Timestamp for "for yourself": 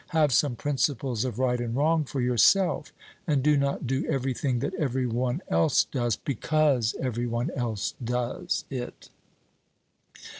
2.05-2.91